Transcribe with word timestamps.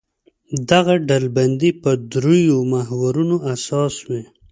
دغه 0.69 0.93
ډلبندي 1.09 1.71
پر 1.81 1.95
درېیو 2.11 2.59
محورونو 2.71 3.37
اساس 3.53 3.95
وي. 4.07 4.21